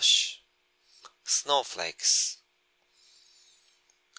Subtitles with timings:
[1.27, 2.37] SNOWFLAKES.